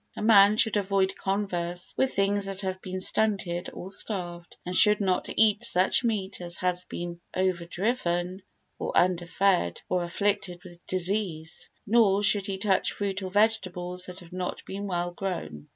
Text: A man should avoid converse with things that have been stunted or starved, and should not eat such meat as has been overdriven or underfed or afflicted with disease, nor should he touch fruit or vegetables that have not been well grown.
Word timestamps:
A 0.15 0.21
man 0.23 0.57
should 0.57 0.77
avoid 0.77 1.15
converse 1.15 1.93
with 1.95 2.11
things 2.15 2.45
that 2.45 2.61
have 2.61 2.81
been 2.81 2.99
stunted 2.99 3.69
or 3.71 3.91
starved, 3.91 4.57
and 4.65 4.75
should 4.75 4.99
not 4.99 5.29
eat 5.37 5.63
such 5.63 6.03
meat 6.03 6.41
as 6.41 6.57
has 6.57 6.85
been 6.85 7.21
overdriven 7.35 8.41
or 8.79 8.97
underfed 8.97 9.83
or 9.89 10.03
afflicted 10.03 10.63
with 10.63 10.83
disease, 10.87 11.69
nor 11.85 12.23
should 12.23 12.47
he 12.47 12.57
touch 12.57 12.93
fruit 12.93 13.21
or 13.21 13.29
vegetables 13.29 14.07
that 14.07 14.21
have 14.21 14.33
not 14.33 14.65
been 14.65 14.87
well 14.87 15.11
grown. 15.11 15.67